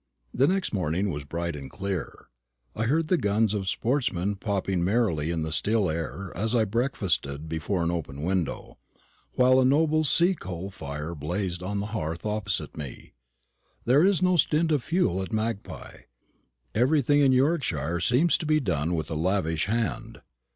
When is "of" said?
3.53-3.67, 14.71-14.81